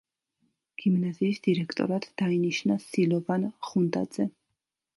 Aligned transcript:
გიმნაზიის 0.83 1.41
დირექტორად 1.49 2.07
დაინიშნა 2.23 2.79
სილოვან 2.87 3.47
ხუნდაძე. 3.69 4.27